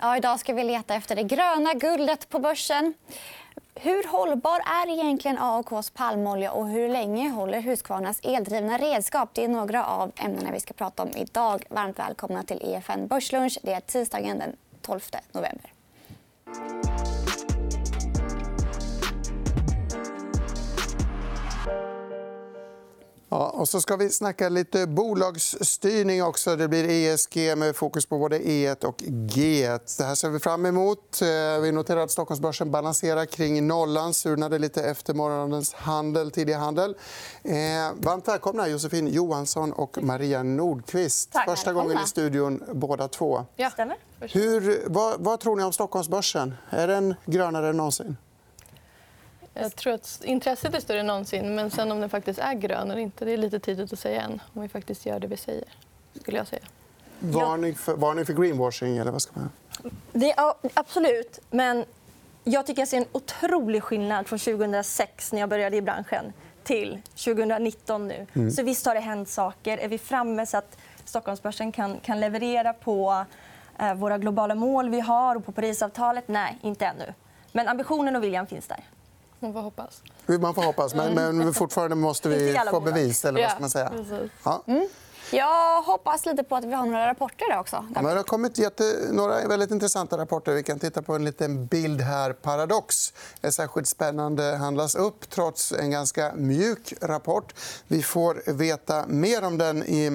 Ja, 0.00 0.16
idag 0.16 0.40
ska 0.40 0.52
vi 0.52 0.64
leta 0.64 0.94
efter 0.94 1.16
det 1.16 1.22
gröna 1.22 1.74
guldet 1.74 2.28
på 2.28 2.38
börsen. 2.38 2.94
Hur 3.74 4.08
hållbar 4.08 4.60
är 4.60 4.92
egentligen 4.92 5.38
AOKs 5.38 5.90
palmolja 5.90 6.52
och 6.52 6.68
hur 6.68 6.88
länge 6.88 7.30
håller 7.30 7.60
Husqvarnas 7.60 8.20
eldrivna 8.22 8.78
redskap? 8.78 9.30
Det 9.32 9.44
är 9.44 9.48
några 9.48 9.86
av 9.86 10.12
ämnena 10.16 10.50
vi 10.52 10.60
ska 10.60 10.74
prata 10.74 11.02
om 11.02 11.08
idag. 11.16 11.64
Varmt 11.70 11.98
välkomna 11.98 12.42
till 12.42 12.60
EFN 12.62 13.06
Börslunch. 13.06 13.58
Det 13.62 13.72
är 13.72 13.80
tisdagen 13.80 14.38
den 14.38 14.56
12 14.82 15.00
november. 15.32 15.72
Ja, 23.30 23.50
och 23.50 23.68
så 23.68 23.80
ska 23.80 23.96
vi 23.96 24.10
snacka 24.10 24.48
lite 24.48 24.86
bolagsstyrning 24.86 26.22
också. 26.22 26.56
Det 26.56 26.68
blir 26.68 26.88
ESG 26.88 27.56
med 27.56 27.76
fokus 27.76 28.06
på 28.06 28.18
både 28.18 28.38
E1 28.38 28.84
och 28.84 28.98
G1. 29.02 29.98
Det 29.98 30.04
här 30.04 30.14
ser 30.14 30.28
vi 30.30 30.38
fram 30.38 30.66
emot. 30.66 31.22
Eh, 31.22 31.60
vi 31.62 31.72
noterar 31.72 32.00
att 32.00 32.10
Stockholmsbörsen 32.10 32.70
balanserar 32.70 33.24
kring 33.24 33.66
nollan. 33.66 34.14
Surnade 34.14 34.58
lite 34.58 34.82
efter 34.82 35.14
morgonens 35.14 35.74
handel, 35.74 36.30
tidiga 36.30 36.58
handel. 36.58 36.96
Eh, 37.42 37.54
varmt 37.94 38.28
välkomna, 38.28 38.68
Josefin 38.68 39.08
Johansson 39.08 39.72
och 39.72 39.98
Maria 40.02 40.42
Nordqvist. 40.42 41.32
Tack. 41.32 41.48
Första 41.48 41.72
gången 41.72 41.98
i 42.04 42.06
studion, 42.06 42.64
båda 42.72 43.08
två. 43.08 43.46
Ja. 43.56 43.70
Hur, 44.20 44.82
vad, 44.86 45.20
vad 45.20 45.40
tror 45.40 45.56
ni 45.56 45.62
om 45.62 45.72
Stockholmsbörsen? 45.72 46.54
Är 46.70 46.88
den 46.88 47.14
grönare 47.26 47.68
än 47.68 47.76
någonsin? 47.76 48.16
Jag 49.62 49.76
tror 49.76 49.92
att 49.92 50.20
intresset 50.24 50.74
är 50.74 50.80
större 50.80 51.00
än 51.00 51.06
någonsin. 51.06 51.54
Men 51.54 51.70
sen 51.70 51.92
om 51.92 52.00
den 52.00 52.10
faktiskt 52.10 52.38
är 52.38 52.54
grön 52.54 52.90
eller 52.90 53.00
inte 53.00 53.24
det 53.24 53.32
är 53.32 53.36
lite 53.36 53.58
tidigt 53.58 53.92
att 53.92 53.98
säga 53.98 54.22
än. 54.22 54.40
Om 54.54 54.62
vi 54.62 54.68
faktiskt 54.68 55.06
gör 55.06 55.20
det 55.20 55.26
vi 55.26 55.36
säger. 55.36 55.68
skulle 56.20 56.36
jag 56.36 56.46
säga. 56.46 56.62
Varning 57.20 57.74
för, 57.74 57.96
varning 57.96 58.26
för 58.26 58.32
greenwashing? 58.32 58.98
Eller 58.98 59.10
vad 59.10 59.22
ska 59.22 59.32
man... 59.40 59.50
Det, 60.12 60.34
ja, 60.36 60.58
absolut. 60.74 61.40
Men 61.50 61.84
jag 62.44 62.66
tycker 62.66 62.80
jag 62.80 62.88
ser 62.88 62.98
en 62.98 63.06
otrolig 63.12 63.82
skillnad 63.82 64.26
från 64.26 64.38
2006 64.38 65.32
när 65.32 65.40
jag 65.40 65.48
började 65.48 65.76
i 65.76 65.82
branschen 65.82 66.32
till 66.64 67.00
2019 67.24 68.08
nu. 68.08 68.26
Mm. 68.34 68.50
Så 68.50 68.62
visst 68.62 68.86
har 68.86 68.94
det 68.94 69.00
hänt 69.00 69.28
saker. 69.28 69.78
Är 69.78 69.88
vi 69.88 69.98
framme 69.98 70.46
så 70.46 70.56
att 70.56 70.78
Stockholmsbörsen 71.04 71.72
kan, 71.72 72.00
kan 72.00 72.20
leverera 72.20 72.72
på 72.72 73.24
eh, 73.78 73.94
våra 73.94 74.18
globala 74.18 74.54
mål 74.54 74.88
vi 74.88 75.00
har 75.00 75.36
och 75.36 75.46
på 75.46 75.52
Parisavtalet? 75.52 76.28
Nej, 76.28 76.58
inte 76.62 76.86
ännu. 76.86 77.14
Men 77.52 77.68
ambitionen 77.68 78.16
och 78.16 78.22
viljan 78.22 78.46
finns 78.46 78.66
där. 78.66 78.84
Man 79.40 79.52
får 79.52 79.60
hoppas. 79.60 80.02
Man 80.40 80.54
får 80.54 80.62
hoppas, 80.62 80.94
men, 80.94 81.14
men 81.14 81.54
fortfarande 81.54 81.96
måste 81.96 82.28
vi 82.28 82.58
få 82.70 82.80
bevis. 82.80 83.24
Eller 83.24 83.40
vad 83.42 83.50
ska 83.50 83.60
man 83.60 83.70
säga? 83.70 83.88
precis. 83.90 84.30
Ja. 84.44 84.64
Jag 85.30 85.82
hoppas 85.82 86.26
lite 86.26 86.42
på 86.42 86.56
att 86.56 86.64
vi 86.64 86.72
har 86.72 86.86
några 86.86 87.06
rapporter 87.06 87.46
idag 87.48 87.60
också. 87.60 87.76
Ja, 87.76 88.02
men 88.02 88.04
det 88.04 88.16
har 88.16 88.22
kommit 88.22 88.58
jätte... 88.58 88.94
några 89.12 89.48
väldigt 89.48 89.70
intressanta 89.70 90.18
rapporter. 90.18 90.52
Vi 90.52 90.62
kan 90.62 90.78
titta 90.78 91.02
på 91.02 91.14
en 91.14 91.24
liten 91.24 91.66
bild 91.66 92.00
här. 92.00 92.32
Paradox 92.32 93.12
är 93.42 93.50
särskilt 93.50 93.88
spännande. 93.88 94.56
handlas 94.56 94.94
upp 94.94 95.30
trots 95.30 95.72
en 95.72 95.90
ganska 95.90 96.32
mjuk 96.36 96.94
rapport. 97.00 97.54
Vi 97.86 98.02
får 98.02 98.52
veta 98.52 99.04
mer 99.06 99.44
om 99.44 99.58
den 99.58 99.82
i 99.82 100.10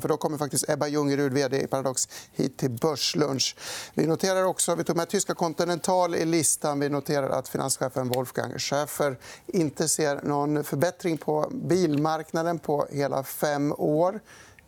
För 0.00 0.08
då 0.08 0.16
kommer 0.16 0.38
faktiskt 0.38 0.68
Ebba 0.68 0.86
Ljungerud, 0.86 1.32
vd 1.32 1.62
i 1.62 1.66
Paradox, 1.66 2.08
hit 2.32 2.58
till 2.58 2.70
Börslunch. 2.70 3.56
Vi 3.94 4.06
noterar 4.06 4.44
också 4.44 4.74
vi 4.74 4.84
tog 4.84 4.96
med 4.96 5.08
tyska 5.08 5.34
Continental 5.34 6.14
i 6.14 6.24
listan. 6.24 6.80
Vi 6.80 6.88
noterar 6.88 7.30
att 7.30 7.48
finanschefen 7.48 8.08
Wolfgang 8.08 8.58
Schäfer 8.58 9.18
inte 9.46 9.88
ser 9.88 10.20
någon 10.22 10.64
förbättring 10.64 11.18
på 11.18 11.48
bilmarknaden 11.52 12.58
på 12.58 12.86
hela 12.90 13.24
fem 13.24 13.74
år. 13.78 14.20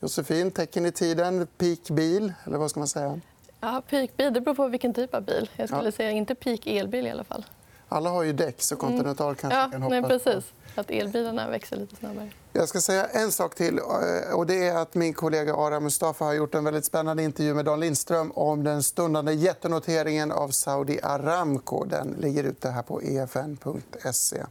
Josefin, 0.02 0.50
tecken 0.50 0.86
i 0.86 0.92
tiden, 0.92 1.46
peak 1.58 1.90
bil, 1.90 2.32
eller 2.44 2.58
vad 2.58 2.70
ska 2.70 2.80
man 2.80 2.88
säga? 2.88 3.20
Ja, 3.60 3.82
peakbil 3.90 4.32
det 4.32 4.40
beror 4.40 4.54
på 4.54 4.68
vilken 4.68 4.94
typ 4.94 5.14
av 5.14 5.22
bil. 5.22 5.50
Jag 5.56 5.68
skulle 5.68 5.84
Ja. 5.84 5.92
säga 5.92 6.10
inte 6.10 6.34
peak 6.34 6.66
elbil 6.66 7.06
i 7.06 7.10
alla 7.10 7.24
fall. 7.24 7.44
Alla 7.88 8.10
har 8.10 8.22
ju 8.22 8.32
däck, 8.32 8.62
så 8.62 8.76
Continental 8.76 9.34
kanske 9.34 9.58
Ja, 9.58 9.68
kan 9.72 9.82
hoppas 9.82 10.00
nej, 10.00 10.18
precis. 10.20 10.44
Att 10.74 10.90
elbilarna 10.90 11.48
växer 11.50 11.76
lite 11.76 11.96
snabbare. 11.96 12.30
Jag 12.52 12.68
ska 12.68 12.80
säga 12.80 13.06
en 13.06 13.32
sak 13.32 13.54
till. 13.54 13.78
eh, 13.78 14.34
och 14.34 14.46
det 14.46 14.66
är 14.68 14.76
att 14.76 14.94
Min 14.94 15.14
kollega 15.14 15.54
Aram 15.54 15.82
Mustafa 15.84 16.24
har 16.24 16.32
gjort 16.32 16.54
en 16.54 16.64
väldigt 16.64 16.84
spännande 16.84 17.22
intervju 17.22 17.54
med 17.54 17.64
Dan 17.64 17.80
Lindström 17.80 18.32
om 18.32 18.64
den 18.64 18.82
stundande 18.82 19.32
jättenoteringen 19.32 20.32
av 20.32 20.48
Saudi 20.48 21.00
Aramco. 21.02 21.84
Den 21.84 22.16
ligger 22.20 22.44
ute 22.44 22.68
här 22.70 22.82
på 22.82 23.02
E 23.02 23.16
efn.se. 23.18 24.42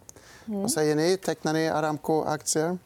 Vad 0.45 0.71
säger 0.71 0.95
ni? 0.95 1.17
Tecknar 1.17 1.53
ni 1.53 1.69
Aramco-aktier? 1.69 2.77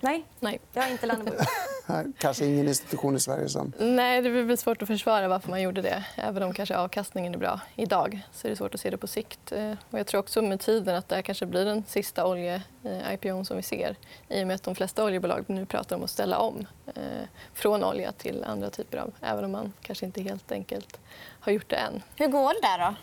Nej, 0.00 0.26
Nej. 0.40 0.60
jag 0.72 0.82
har 0.82 0.90
inte 0.90 1.06
landat 1.06 1.36
på 1.38 1.44
Här, 1.88 2.12
Kanske 2.18 2.46
ingen 2.46 2.68
institution 2.68 3.16
i 3.16 3.20
Sverige 3.20 3.48
som... 3.48 3.72
Nej, 3.78 4.22
det 4.22 4.30
blir 4.30 4.56
svårt 4.56 4.82
att 4.82 4.88
försvara 4.88 5.28
varför 5.28 5.50
man 5.50 5.62
gjorde 5.62 5.82
det. 5.82 6.04
Även 6.16 6.42
om 6.42 6.52
kanske 6.52 6.76
avkastningen 6.76 7.34
är 7.34 7.38
bra 7.38 7.60
idag 7.76 8.20
så 8.32 8.46
är 8.46 8.50
det 8.50 8.56
svårt 8.56 8.74
att 8.74 8.80
se 8.80 8.90
det 8.90 8.96
på 8.96 9.06
sikt. 9.06 9.52
Eh, 9.52 9.72
Och 9.90 9.98
jag 9.98 10.06
tror 10.06 10.18
också 10.18 10.42
med 10.42 10.60
tiden 10.60 10.94
att 10.96 11.08
det 11.08 11.14
här 11.14 11.22
kanske 11.22 11.46
blir 11.46 11.64
den 11.64 11.84
sista 11.88 12.26
olje-IPO 12.26 13.44
som 13.44 13.56
vi 13.56 13.62
ser 13.62 13.96
i 14.28 14.42
och 14.42 14.46
med 14.46 14.54
att 14.54 14.62
de 14.62 14.74
flesta 14.74 15.04
oljebolag 15.04 15.44
nu 15.46 15.66
pratar 15.66 15.96
om 15.96 16.04
att 16.04 16.10
ställa 16.10 16.38
om 16.38 16.66
eh, 16.94 17.02
från 17.54 17.84
olja 17.84 18.12
till 18.12 18.44
andra 18.44 18.70
typer 18.70 18.98
av... 18.98 19.12
Även 19.20 19.44
om 19.44 19.52
man 19.52 19.72
kanske 19.82 20.06
inte 20.06 20.22
helt 20.22 20.52
enkelt 20.52 21.00
har 21.40 21.52
gjort 21.52 21.70
det 21.70 21.76
än. 21.76 22.02
Hur 22.16 22.28
går 22.28 22.48
det 22.54 22.60
där? 22.68 22.78
då? 22.78 22.94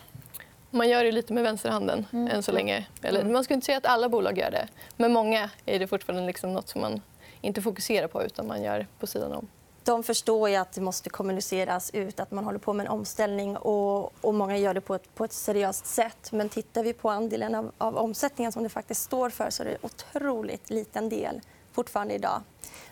Man 0.78 0.90
gör 0.90 1.04
det 1.04 1.12
lite 1.12 1.34
med 1.34 1.44
vänsterhanden 1.44 2.06
än 2.12 2.44
så 2.44 2.52
länge. 2.52 2.86
Eller, 3.02 3.24
man 3.24 3.44
ska 3.44 3.54
inte 3.54 3.66
säga 3.66 3.78
att 3.78 3.86
alla 3.86 4.10
bolag 4.10 4.38
gör 4.38 4.52
det. 4.52 4.68
Men 4.98 5.14
många 5.14 5.50
är 5.66 5.80
det 5.80 5.88
fortfarande 5.88 6.28
liksom 6.28 6.54
något 6.54 6.70
som 6.70 6.82
man 6.82 7.02
inte 7.44 7.62
fokuserar 7.62 8.08
på 8.08 8.24
utan 8.24 8.48
man 8.48 8.64
gör 8.64 8.88
på 9.00 9.08
sidan 9.08 9.34
om. 9.34 9.48
De 9.84 10.04
förstår 10.04 10.50
ju 10.50 10.56
att 10.56 10.72
det 10.74 10.82
måste 10.82 11.10
kommuniceras 11.10 11.90
ut 11.94 12.20
att 12.20 12.32
man 12.32 12.44
håller 12.44 12.60
på 12.60 12.74
med 12.74 12.86
en 12.86 12.92
omställning. 12.92 13.58
Och, 13.58 14.26
och 14.26 14.34
Många 14.34 14.58
gör 14.58 14.74
det 14.74 14.82
på 14.82 14.96
ett, 14.96 15.16
på 15.16 15.26
ett 15.26 15.34
seriöst 15.34 15.86
sätt. 15.86 16.32
Men 16.32 16.50
tittar 16.50 16.84
vi 16.84 16.94
på 16.94 17.10
andelen 17.10 17.56
av, 17.56 17.72
av 17.78 17.98
omsättningen 17.98 18.52
som 18.52 18.64
det 18.64 18.70
faktiskt 18.70 19.02
står 19.02 19.30
för 19.30 19.50
så 19.50 19.64
är 19.64 19.66
det 19.68 19.72
en 19.72 19.78
otroligt 19.82 20.70
liten 20.70 21.10
del 21.10 21.42
fortfarande 21.72 22.14
idag. 22.14 22.42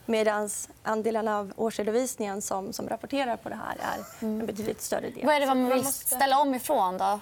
Medan 0.05 0.49
andelen 0.83 1.27
av 1.27 1.53
årsredovisningen 1.55 2.41
som, 2.41 2.73
som 2.73 2.89
rapporterar 2.89 3.37
på 3.37 3.49
det 3.49 3.55
här 3.55 3.77
är 3.79 4.25
en 4.25 4.45
betydligt 4.45 4.81
större 4.81 5.09
del. 5.09 5.25
Vad 5.25 5.35
är 5.35 5.39
det 5.39 5.45
man 5.45 5.67
vill 5.69 5.83
måste- 5.83 6.15
ställa 6.15 6.39
om 6.39 6.55
ifrån 6.55 6.97
då? 6.97 7.19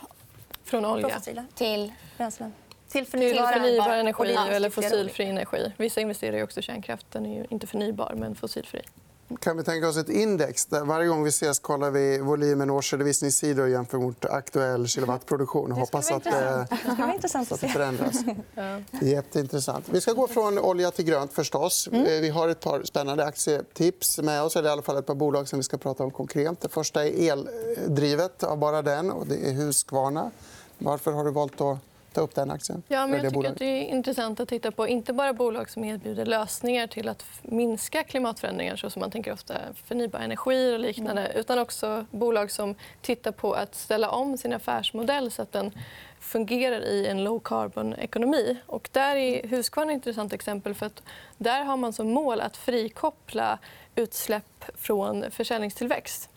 Från 0.64 0.86
olja 0.86 1.20
till... 1.56 1.94
bränslen. 2.18 2.54
Till 2.92 3.06
till 3.06 3.12
förnybara, 3.12 3.48
förnybar 3.54 3.90
energi 3.90 4.22
Och 4.22 4.26
det 4.26 4.56
eller 4.56 4.70
fossilfri 4.70 5.26
energi. 5.26 5.74
Vissa 5.78 6.02
investerar 6.02 6.38
ju 6.38 6.44
också 6.44 6.60
i 6.60 6.64
kärnkraft. 6.64 7.06
Den 7.12 7.26
är 7.26 7.40
ju 7.40 7.46
inte 7.50 7.68
förnybar, 7.68 8.14
men 8.18 8.36
fossilfri. 8.36 8.82
Kan 9.42 9.58
vi 9.58 9.64
tänka 9.64 9.88
oss 9.88 9.98
ett 9.98 10.10
index? 10.10 10.66
Där 10.66 10.86
varje 10.86 11.08
gång 11.08 11.24
vi 11.24 11.30
ses 11.30 11.60
kollar 11.60 11.92
vi 11.92 12.20
volymen 12.20 12.70
årsredovisningssidor 12.70 13.68
jämfört 13.68 14.02
mot 14.02 14.26
aktuell 14.26 14.88
kilowattproduktion. 14.88 15.72
Hoppas 15.72 16.12
att, 16.12 16.26
eh, 16.26 16.34
Det 16.34 16.68
ska 16.78 17.06
bli 17.06 17.14
intressant 17.14 17.48
att 17.52 17.54
att 17.54 17.62
det 17.62 17.68
förändras. 17.68 18.16
Jätteintressant. 19.02 19.90
Vi 19.90 20.02
ska 20.02 20.14
gå 20.14 20.28
från 20.28 20.60
olja 20.60 20.92
till 20.92 21.06
grönt. 21.06 21.34
förstås. 21.34 21.88
Eh, 21.88 22.22
Vi 22.22 22.30
har 22.30 22.48
ett 22.50 22.60
par 22.60 22.84
spännande 22.84 23.26
aktietips 23.26 24.18
med 24.18 24.44
oss. 24.44 24.56
Eller 24.56 24.70
i 24.70 24.72
alla 24.72 24.82
fall 24.82 24.98
ett 24.98 25.06
par 25.06 25.16
bolag 25.16 25.48
som 25.48 25.60
vi 25.60 25.64
ska 25.64 25.78
prata 25.78 26.04
om 26.04 26.12
konkret. 26.12 26.62
Det 26.62 26.70
första 26.70 27.06
är 27.08 27.32
eldrivet 27.32 28.44
av 28.44 28.58
bara 28.58 28.82
den. 28.82 29.12
och 29.12 29.28
Det 29.28 29.50
är 29.50 29.54
Husqvarna. 29.54 30.32
Varför 30.78 31.12
har 31.12 31.24
du 31.26 31.32
valt 31.32 31.62
att 31.62 31.78
ta 32.14 32.22
upp 32.22 32.36
den 32.36 32.52
aktien? 32.52 32.84
Ja, 32.88 33.08
men 33.08 33.14
jag 33.14 33.22
tycker 33.22 33.34
bolaget? 33.36 33.52
att 33.52 33.60
det 33.60 33.66
är 33.66 33.84
intressant 33.84 34.40
att 34.40 34.50
titta 34.50 34.72
på 34.72 34.88
inte 34.88 35.14
bara 35.14 35.34
bolag 35.34 35.70
som 35.70 35.84
erbjuder 35.84 36.26
lösningar 36.26 36.88
till 36.88 37.10
att 37.10 37.26
minska 37.42 38.04
klimatförändringar 38.04 38.76
så 38.76 38.90
som 38.90 39.00
man 39.00 39.12
tänker 39.12 39.34
ofta 39.34 39.54
förnybar 39.86 40.20
energi 40.20 40.76
och 40.76 40.80
liknande 40.80 41.32
utan 41.36 41.60
också 41.60 42.06
bolag 42.12 42.52
som 42.52 42.76
tittar 43.02 43.32
på 43.32 43.54
att 43.54 43.76
ställa 43.76 44.10
om 44.10 44.38
sin 44.38 44.54
affärsmodell 44.54 45.32
så 45.32 45.42
att 45.42 45.52
den 45.52 45.72
fungerar 46.20 46.82
i 46.82 47.08
en 47.08 47.24
low 47.24 47.40
carbon-ekonomi. 47.40 48.58
Och 48.66 48.90
där 48.92 49.16
är 49.16 49.48
Husqvarna 49.48 49.92
ett 49.92 49.96
intressant 49.96 50.34
exempel. 50.34 50.74
för 50.74 50.86
att 50.86 51.04
Där 51.38 51.64
har 51.64 51.78
man 51.78 51.94
som 51.94 52.10
mål 52.10 52.42
att 52.42 52.58
frikoppla 52.58 53.60
utsläpp 53.96 54.66
från 54.76 55.32
försäljningstillväxt 55.32 56.30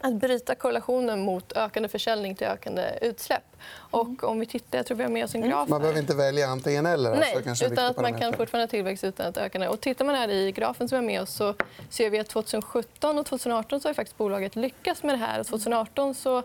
att 0.00 0.14
bryta 0.14 0.54
korrelationen 0.54 1.20
mot 1.20 1.56
ökande 1.56 1.88
försäljning 1.88 2.34
till 2.34 2.46
ökande 2.46 2.98
utsläpp. 3.00 3.42
Och 3.74 4.24
om 4.24 4.40
vi 4.40 4.46
tittar, 4.46 4.78
jag 4.78 4.86
tror 4.86 4.96
vi 4.96 5.02
har 5.02 5.10
med 5.10 5.24
oss 5.24 5.34
en 5.34 5.48
graf 5.48 5.68
Man 5.68 5.80
behöver 5.80 6.00
inte 6.00 6.14
välja 6.14 6.46
antingen 6.46 6.86
eller. 6.86 7.10
alltså, 7.10 7.64
Nej, 7.64 7.68
är 7.68 7.72
utan 7.72 7.86
att 7.86 7.96
man 7.96 8.18
kan 8.18 8.32
fortfarande 8.32 8.62
ha 8.62 8.68
tillväxt 8.68 9.04
utan 9.04 9.26
att 9.26 9.36
öka. 9.36 9.70
Och 9.70 9.80
tittar 9.80 10.04
man 10.04 10.14
här 10.14 10.28
i 10.28 10.52
grafen 10.52 10.88
som 10.88 10.98
är 10.98 11.02
med 11.02 11.22
oss 11.22 11.30
så 11.30 11.54
ser 11.90 12.10
vi 12.10 12.18
att 12.18 12.28
2017 12.28 13.18
och 13.18 13.26
2018 13.26 13.80
så 13.80 13.88
har 13.88 13.94
faktiskt 13.94 14.18
bolaget 14.18 14.56
lyckats 14.56 15.02
med 15.02 15.14
det 15.14 15.18
här. 15.18 15.40
Och 15.40 15.46
2018 15.46 16.14
så 16.14 16.38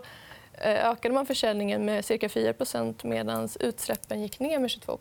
eh, 0.52 0.90
ökade 0.90 1.14
man 1.14 1.26
försäljningen 1.26 1.84
med 1.84 2.04
cirka 2.04 2.28
4% 2.28 3.06
medan 3.06 3.48
utsläppen 3.60 4.22
gick 4.22 4.40
ner 4.40 4.58
med 4.58 4.70
22 4.70 4.98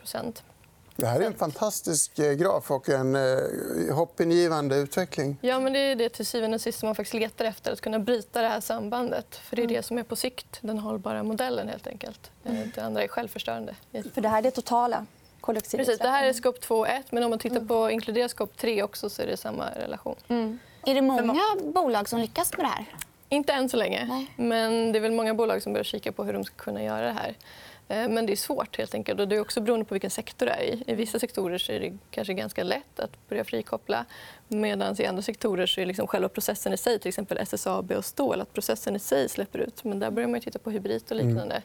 Det 1.01 1.07
här 1.07 1.19
är 1.19 1.25
en 1.25 1.33
fantastisk 1.33 2.19
eh, 2.19 2.33
graf 2.33 2.71
och 2.71 2.89
en 2.89 3.15
eh, 3.15 3.95
hoppingivande 3.95 4.75
utveckling. 4.75 5.37
Ja, 5.41 5.59
men 5.59 5.73
det 5.73 5.79
är 5.79 5.95
det 5.95 6.09
till 6.09 6.25
syvende 6.25 6.55
och 6.55 6.61
sist 6.61 6.79
som 6.79 6.87
man 6.87 6.95
faktiskt 6.95 7.13
letar 7.13 7.45
efter. 7.45 7.71
Att 7.71 7.81
kunna 7.81 7.99
bryta 7.99 8.41
det 8.41 8.47
här 8.47 8.59
sambandet. 8.61 9.35
För 9.35 9.55
Det 9.55 9.63
är 9.63 9.67
det 9.67 9.83
som 9.83 9.97
är 9.97 10.03
på 10.03 10.15
sikt 10.15 10.57
den 10.61 10.77
hållbara 10.77 11.23
modellen. 11.23 11.67
helt 11.69 11.87
enkelt. 11.87 12.31
Eh, 12.45 12.53
Det 12.75 12.81
andra 12.81 13.03
är 13.03 13.07
självförstörande. 13.07 13.75
För 14.13 14.21
det 14.21 14.29
här 14.29 14.37
är 14.37 14.41
det 14.41 14.51
totala 14.51 15.05
koldioxidutsläppet. 15.41 15.87
Precis, 15.87 16.01
det 16.01 16.09
här 16.09 16.23
är 16.25 16.33
skop 16.33 16.61
2 16.61 16.79
och 16.79 16.87
1. 16.87 17.11
Men 17.11 17.23
om 17.23 17.29
man 17.29 17.39
tittar 17.39 17.59
på 17.65 17.91
inkluderar 17.91 18.27
skop 18.27 18.57
3 18.57 18.83
också 18.83 19.09
så 19.09 19.21
är 19.21 19.27
det 19.27 19.37
samma 19.37 19.69
relation. 19.69 20.15
Är 20.85 20.93
det 20.95 21.01
många 21.01 21.43
bolag 21.73 22.09
som 22.09 22.19
lyckas 22.19 22.51
med 22.57 22.65
det 22.65 22.69
här? 22.69 22.85
Inte 23.29 23.53
än 23.53 23.69
så 23.69 23.77
länge. 23.77 24.05
Nej. 24.09 24.31
Men 24.37 24.91
det 24.91 24.99
är 24.99 25.01
väl 25.01 25.11
många 25.11 25.33
bolag 25.33 25.61
som 25.63 25.73
börjar 25.73 25.83
kika 25.83 26.11
på 26.11 26.23
hur 26.23 26.33
de 26.33 26.43
ska 26.43 26.55
kunna 26.55 26.83
göra 26.83 27.05
det 27.05 27.11
här. 27.13 27.35
Eh, 27.91 28.07
Men 28.09 28.25
det 28.25 28.31
är 28.33 28.35
svårt. 28.35 28.77
helt 28.77 28.93
enkelt. 28.93 29.19
Och 29.19 29.27
det 29.27 29.35
är 29.35 29.39
också 29.41 29.61
beroende 29.61 29.85
på 29.85 29.93
vilken 29.93 30.09
sektor 30.11 30.45
det 30.45 30.51
är 30.51 30.61
i. 30.63 30.83
I 30.87 30.95
vissa 30.95 31.19
sektorer 31.19 31.57
så 31.57 31.71
är 31.71 31.79
det 31.79 31.97
kanske 32.11 32.33
ganska 32.33 32.63
lätt 32.63 32.99
att 32.99 33.29
börja 33.29 33.43
frikoppla. 33.43 34.05
Medan 34.47 35.01
i 35.01 35.05
andra 35.05 35.21
sektorer 35.21 35.65
så 35.65 35.81
är 35.81 35.85
liksom 35.85 36.07
själva 36.07 36.29
processen 36.29 36.73
i 36.73 36.77
sig, 36.77 36.99
till 36.99 37.09
exempel 37.09 37.37
SSAB 37.37 37.91
och 37.91 38.05
stål, 38.05 38.41
att 38.41 38.53
processen 38.53 38.95
i 38.95 38.99
sig 38.99 39.29
släpper 39.29 39.59
ut. 39.59 39.83
Men 39.83 39.99
där 39.99 40.11
börjar 40.11 40.27
man 40.29 40.35
ju 40.39 40.41
titta 40.43 40.59
på 40.59 40.71
hybrid 40.71 41.03
och 41.09 41.15
liknande. 41.15 41.61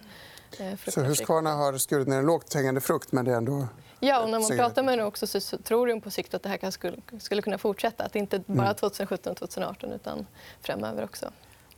eh, 0.60 0.76
för 0.76 0.90
att 0.90 0.94
Så 0.94 1.00
Husqvarna 1.02 1.50
har 1.54 1.78
skurit 1.78 2.08
ner 2.08 2.18
en 2.18 2.26
lågt 2.26 2.54
hängande 2.54 2.80
frukt, 2.80 3.12
men 3.12 3.24
det 3.24 3.30
är 3.32 3.36
ändå... 3.36 3.66
Ja, 4.00 4.22
och 4.22 4.30
när 4.30 4.40
man 4.40 4.56
pratar 4.58 4.82
med 4.82 4.92
henne 4.92 5.04
också 5.04 5.26
så 5.26 5.58
tror 5.58 5.88
hon 5.88 6.00
på 6.00 6.10
sikt 6.10 6.34
att 6.34 6.42
det 6.42 6.48
här 6.48 6.56
kan, 6.56 6.72
skulle, 6.72 6.96
skulle 7.18 7.42
kunna 7.42 7.58
fortsätta. 7.58 8.04
Att 8.04 8.16
inte 8.16 8.38
bara 8.38 8.62
Mm. 8.62 8.74
2017 8.74 9.30
och 9.30 9.36
2018 9.38 9.92
utan 9.92 10.26
framöver 10.62 11.04
också. 11.04 11.30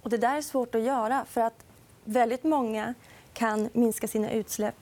Och 0.03 0.11
det 0.11 0.17
där 0.17 0.37
är 0.37 0.43
svårt 0.43 0.75
att 0.75 0.83
göra 0.83 1.25
för 1.31 1.41
att 1.41 1.65
väldigt 2.05 2.45
många 2.45 2.95
kan 3.39 3.69
minska 3.73 4.09
sina 4.09 4.31
utsläpp 4.31 4.75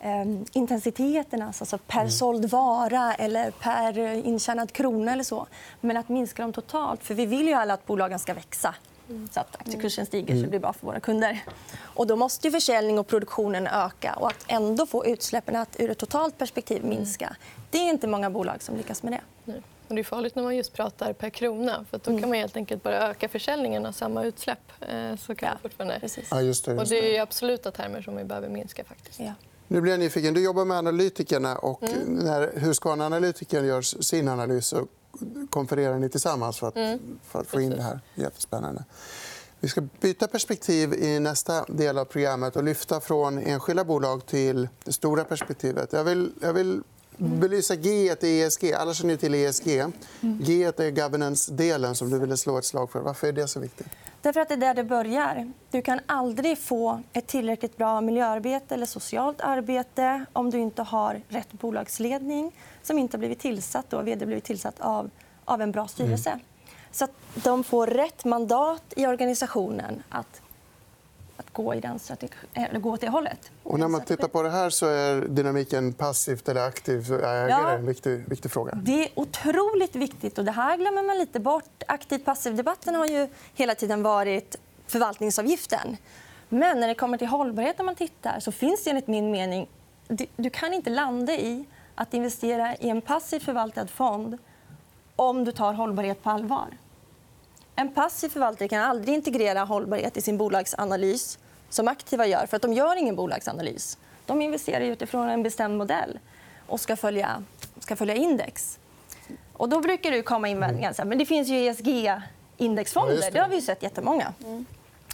eh, 0.00 0.24
intensiteterna, 0.52 1.46
alltså 1.46 1.78
per 1.78 2.08
såld 2.08 2.44
vara 2.44 3.14
eller 3.14 3.50
per 3.50 3.98
eh, 3.98 4.26
intjänad 4.26 4.72
krona 4.72 5.12
eller 5.12 5.24
så. 5.24 5.46
Men 5.80 5.96
att 5.96 6.08
minska 6.08 6.42
dem 6.42 6.52
totalt, 6.52 7.04
för 7.04 7.14
vi 7.14 7.26
vill 7.26 7.48
ju 7.48 7.54
alla 7.54 7.74
att 7.74 7.86
bolagen 7.86 8.18
ska 8.18 8.34
växa 8.34 8.74
så 9.30 9.40
att 9.40 9.56
aktiekursen 9.56 10.06
stiger 10.06 10.36
så 10.36 10.42
det 10.42 10.48
blir 10.48 10.60
bra 10.60 10.72
för 10.72 10.86
våra 10.86 11.00
kunder. 11.00 11.44
Och 11.80 12.06
då 12.06 12.16
måste 12.16 12.46
ju 12.46 12.52
försäljning 12.52 12.98
och 12.98 13.06
produktionen 13.06 13.66
öka 13.66 14.14
och 14.14 14.28
att 14.28 14.44
ändå 14.48 14.86
få 14.86 15.06
utsläppen 15.06 15.56
att 15.56 15.76
ur 15.80 15.90
ett 15.90 15.98
totalt 15.98 16.38
perspektiv 16.38 16.84
minska. 16.84 17.36
Det 17.70 17.78
är 17.78 17.90
inte 17.90 18.06
många 18.06 18.30
bolag 18.30 18.62
som 18.62 18.76
lyckas 18.76 19.02
med 19.02 19.12
det. 19.12 19.20
Och 19.88 19.94
det 19.94 20.00
är 20.00 20.04
farligt 20.04 20.34
när 20.34 20.42
man 20.42 20.56
just 20.56 20.72
pratar 20.72 21.12
per 21.12 21.30
krona. 21.30 21.84
För 21.90 22.00
då 22.04 22.18
kan 22.20 22.28
man 22.28 22.38
helt 22.38 22.56
enkelt 22.56 22.82
bara 22.82 23.10
öka 23.10 23.28
försäljningen 23.28 23.86
av 23.86 23.92
samma 23.92 24.24
utsläpp. 24.24 24.58
Eh, 24.80 25.16
Så 25.16 25.34
kan 25.34 25.46
Ja, 25.46 25.52
man 25.52 25.58
fortfarande... 25.62 26.00
Precis. 26.00 26.28
Ja, 26.30 26.40
just 26.42 26.64
det, 26.64 26.72
Och 26.72 26.78
just 26.78 26.90
det 26.90 27.00
det. 27.00 27.16
är 27.16 27.22
absoluta 27.22 27.70
termer 27.70 28.02
som 28.02 28.16
vi 28.16 28.24
behöver 28.24 28.48
minska. 28.48 28.84
faktiskt. 28.84 29.20
Ja. 29.20 29.32
Nu 29.68 29.80
blir 29.80 29.92
jag 29.92 30.00
nyfiken. 30.00 30.34
Du 30.34 30.44
jobbar 30.44 30.64
med 30.64 30.76
analytikerna. 30.78 31.58
och 31.58 31.82
När 32.06 32.58
Husqvarna-analytikern 32.60 33.66
gör 33.66 33.82
sin 33.82 34.28
analys 34.28 34.66
så 34.66 34.86
konfererar 35.50 35.98
ni 35.98 36.08
tillsammans 36.08 36.58
för 36.58 36.68
att, 36.68 37.00
för 37.28 37.40
att 37.40 37.46
få 37.46 37.60
in 37.60 37.70
det 37.70 37.82
här. 37.82 38.00
Jättespännande. 38.14 38.84
Vi 39.60 39.68
ska 39.68 39.80
byta 40.00 40.26
perspektiv 40.28 40.94
i 40.94 41.20
nästa 41.20 41.64
del 41.64 41.98
av 41.98 42.04
programmet 42.04 42.56
och 42.56 42.64
lyfta 42.64 43.00
från 43.00 43.38
enskilda 43.38 43.84
bolag 43.84 44.26
till 44.26 44.68
det 44.84 44.92
stora 44.92 45.24
perspektivet. 45.24 45.92
Jag 45.92 46.04
vill, 46.04 46.32
jag 46.42 46.52
vill 46.52 46.82
belysa 47.16 47.74
G 47.76 48.16
i 48.20 48.42
ESG. 48.42 48.72
Alla 48.72 48.94
känner 48.94 49.10
ju 49.10 49.16
till 49.16 49.34
ESG. 49.34 49.82
G 50.20 50.64
är 50.64 50.90
governance-delen 50.90 51.94
som 51.94 52.10
du 52.10 52.18
ville 52.18 52.36
slå 52.36 52.58
ett 52.58 52.64
slag 52.64 52.90
för. 52.90 53.00
Varför 53.00 53.26
är 53.26 53.32
det 53.32 53.48
så 53.48 53.60
viktigt? 53.60 53.86
Därför 54.22 54.40
att 54.40 54.48
det 54.48 54.54
är 54.54 54.58
där 54.58 54.74
det 54.74 54.84
börjar. 54.84 55.52
Du 55.70 55.82
kan 55.82 56.00
aldrig 56.06 56.58
få 56.58 57.02
ett 57.12 57.26
tillräckligt 57.26 57.76
bra 57.76 58.00
miljöarbete 58.00 58.74
eller 58.74 58.86
socialt 58.86 59.40
arbete 59.40 60.24
om 60.32 60.50
du 60.50 60.58
inte 60.58 60.82
har 60.82 61.22
rätt 61.28 61.52
bolagsledning 61.52 62.52
som 62.82 62.98
inte 62.98 63.16
har 63.16 63.18
blivit 63.18 63.38
tillsatt, 63.40 63.86
då, 63.88 64.02
vd 64.02 64.26
blivit 64.26 64.44
tillsatt 64.44 64.80
av, 64.80 65.10
av 65.44 65.62
en 65.62 65.72
bra 65.72 65.88
styrelse. 65.88 66.38
Så 66.92 67.04
att 67.04 67.10
de 67.34 67.64
får 67.64 67.86
rätt 67.86 68.24
mandat 68.24 68.82
i 68.96 69.06
organisationen 69.06 70.02
att, 70.08 70.40
att 71.36 71.52
gå, 71.52 71.74
i 71.74 71.80
den 71.80 71.98
strategi, 71.98 72.34
eller 72.52 72.80
gå 72.80 72.90
åt 72.90 73.00
det 73.00 73.08
hållet. 73.08 73.50
Och 73.62 73.78
när 73.78 73.88
man 73.88 74.04
tittar 74.04 74.28
på 74.28 74.42
det 74.42 74.50
här 74.50 74.70
så 74.70 74.86
är 74.86 75.20
dynamiken 75.20 75.92
passivt 75.92 76.48
eller 76.48 76.66
aktivt 76.66 77.10
ägare 77.10 77.50
Ja. 77.50 77.70
en 77.70 77.86
viktig, 77.86 78.28
viktig 78.28 78.50
fråga. 78.50 78.74
Det 78.74 79.04
är 79.04 79.08
otroligt 79.14 79.96
viktigt. 79.96 80.38
och 80.38 80.44
Det 80.44 80.52
här 80.52 80.76
glömmer 80.76 81.02
man 81.02 81.18
lite 81.18 81.40
bort. 81.40 81.82
Aktiv 81.88 82.18
passiv-debatten 82.18 82.94
har 82.94 83.06
ju 83.06 83.28
hela 83.54 83.74
tiden 83.74 84.02
varit 84.02 84.56
förvaltningsavgiften. 84.86 85.96
Men 86.48 86.80
när 86.80 86.88
det 86.88 86.94
kommer 86.94 87.18
till 87.18 87.26
hållbarhet, 87.26 87.78
när 87.78 87.84
man 87.84 87.94
tittar, 87.94 88.40
så 88.40 88.52
finns 88.52 88.84
det 88.84 88.90
enligt 88.90 89.06
min 89.06 89.30
mening... 89.30 89.68
Du, 90.08 90.26
du 90.36 90.50
kan 90.50 90.74
inte 90.74 90.90
landa 90.90 91.32
i 91.32 91.64
att 91.94 92.14
investera 92.14 92.76
i 92.76 92.88
en 92.88 93.00
passivt 93.00 93.42
förvaltad 93.42 93.86
fond 93.86 94.38
om 95.16 95.44
du 95.44 95.52
tar 95.52 95.72
hållbarhet 95.72 96.22
på 96.22 96.30
allvar. 96.30 96.66
En 97.76 97.92
passiv 97.92 98.28
förvaltare 98.28 98.68
kan 98.68 98.82
aldrig 98.82 99.14
integrera 99.14 99.60
hållbarhet 99.60 100.16
i 100.16 100.20
sin 100.20 100.38
bolagsanalys 100.38 101.38
som 101.68 101.88
aktiva 101.88 102.26
gör. 102.26 102.46
för 102.46 102.56
att 102.56 102.62
De 102.62 102.72
gör 102.72 102.96
ingen 102.96 103.16
bolagsanalys. 103.16 103.98
De 104.26 104.42
investerar 104.42 104.84
utifrån 104.84 105.28
en 105.28 105.42
bestämd 105.42 105.78
modell 105.78 106.18
och 106.66 106.80
ska 106.80 106.96
följa, 106.96 107.42
ska 107.78 107.96
följa 107.96 108.14
index. 108.14 108.78
Och 109.52 109.68
då 109.68 109.80
brukar 109.80 110.10
det 110.10 110.22
komma 110.22 110.48
invändningar. 110.48 111.04
Men 111.04 111.18
det 111.18 111.26
finns 111.26 111.48
ju 111.48 111.54
ESG-indexfonder. 111.56 113.14
Ja, 113.14 113.20
det. 113.20 113.30
det. 113.30 113.40
har 113.40 113.48
vi 113.48 113.56
ju 113.56 113.62
sett 113.62 113.82
jättemånga. 113.82 114.32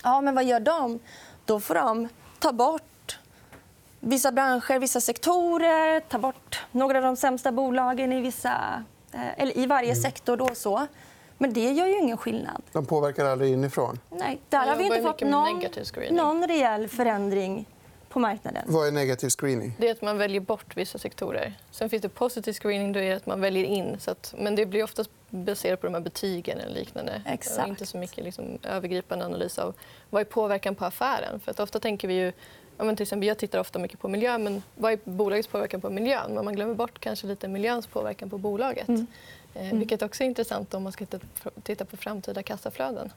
Ja, 0.03 0.21
men 0.21 0.35
vad 0.35 0.45
gör 0.45 0.61
de? 0.61 0.99
Då 1.45 1.61
får 1.61 1.75
de 1.75 2.09
ta 2.39 2.53
bort 2.53 3.19
vissa 4.01 4.33
branscher, 4.33 4.79
vissa 4.79 5.01
sektorer, 5.01 6.01
ta 6.01 6.19
bort 6.19 6.67
några 6.71 6.99
av 6.99 7.05
de 7.05 7.17
sämsta 7.17 7.53
bolagen 7.53 8.13
i, 8.13 8.21
vissa, 8.21 8.85
eh, 9.13 9.39
eller 9.39 9.59
i 9.59 9.67
varje 9.67 9.97
sektor. 9.97 10.37
Då 10.37 10.55
så. 10.55 10.87
Men 11.39 11.53
det 11.53 11.73
gör 11.73 11.87
ju 11.87 11.99
ingen 11.99 12.17
skillnad. 12.17 12.63
De 12.73 12.87
påverkar 12.87 13.25
aldrig 13.25 13.53
inifrån. 13.53 13.99
Nej, 14.11 14.41
där 14.49 14.67
har 14.67 14.77
vi 14.77 14.85
inte 14.85 15.03
fått 15.03 15.21
någon, 15.21 15.63
någon 16.11 16.49
reell 16.49 16.89
förändring 16.89 17.67
på 18.09 18.19
marknaden. 18.19 18.63
Vad 18.67 18.89
är 18.89 18.93
negativ 18.93 19.29
screening? 19.29 19.75
Det 19.79 19.89
är 19.89 19.93
att 19.93 20.03
man 20.03 20.19
väljer 20.19 20.41
bort 20.41 20.77
vissa 20.77 20.99
sektorer. 20.99 21.55
Sen 21.71 21.91
finns 21.91 22.03
det 22.03 22.09
positiv 22.09 22.53
screening. 22.53 22.93
Då 22.93 23.01
är 23.01 23.11
det 23.11 23.17
att 23.17 23.27
man 23.27 23.41
väljer 23.41 23.65
in. 23.65 23.97
Så 24.01 24.11
att, 24.11 24.35
men 24.39 24.55
det 24.57 24.67
blir 24.67 24.85
oftast 24.85 25.11
baserat 25.31 25.81
på 25.81 25.87
de 25.87 25.95
här 25.95 26.01
betygen 26.01 26.61
eller 26.61 26.75
liknande. 26.75 27.23
Exakt. 27.27 27.63
Och 27.63 27.69
inte 27.69 27.87
så 27.87 27.97
mycket 27.97 28.25
liksom, 28.25 28.59
övergripande 28.63 29.25
analys 29.25 29.59
av 29.59 29.75
vad 30.11 30.21
är 30.21 30.25
påverkan 30.25 30.75
på 30.75 30.85
affären. 30.85 31.41
För 31.41 31.51
att 31.51 31.61
ofta 31.61 31.81
tänker 31.81 32.09
vi 32.09 32.15
ju... 32.15 32.33
Ja, 32.83 32.87
men 32.87 32.97
till 32.97 33.03
exempel, 33.03 33.29
jag 33.29 33.39
tittar 33.39 33.59
ofta 33.59 33.79
mycket 33.79 34.01
på 34.01 34.09
miljö. 34.09 34.39
Men 34.39 34.63
vad 34.77 34.93
är 34.93 34.99
bolagets 35.05 35.49
påverkan 35.49 35.81
på 35.81 35.91
miljön? 35.91 36.35
Men 36.35 36.45
man 36.45 36.55
glömmer 36.55 36.75
bort 36.75 36.99
kanske 36.99 37.27
lite 37.27 37.49
miljöns 37.49 37.87
påverkan 37.87 38.31
på 38.31 38.39
bolaget. 38.39 38.89
Eh, 39.55 39.73
vilket 39.73 40.03
också 40.03 40.23
är 40.23 40.27
intressant 40.27 40.75
om 40.75 40.83
man 40.83 40.93
ska 40.93 41.07
titta- 41.63 41.85
på 41.85 41.97
framtida 41.97 42.43
kassaflöden. 42.43 43.13